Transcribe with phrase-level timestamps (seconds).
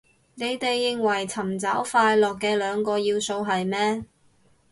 [0.33, 4.03] 你哋認為尋找快樂嘅兩個要素係咩